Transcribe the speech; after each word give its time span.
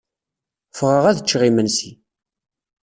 Ffɣeɣ 0.71 1.05
ad 1.07 1.19
cceɣ 1.23 1.43
imensi. 1.49 1.91